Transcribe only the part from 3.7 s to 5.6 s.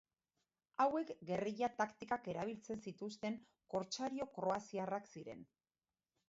kortsario kroaziarrak ziren.